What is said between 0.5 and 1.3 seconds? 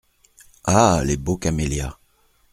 Ah! les